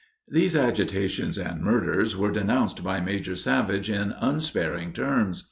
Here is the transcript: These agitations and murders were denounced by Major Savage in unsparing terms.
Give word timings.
These 0.27 0.55
agitations 0.55 1.37
and 1.37 1.61
murders 1.61 2.17
were 2.17 2.31
denounced 2.31 2.83
by 2.83 2.99
Major 3.01 3.35
Savage 3.35 3.87
in 3.87 4.13
unsparing 4.19 4.93
terms. 4.93 5.39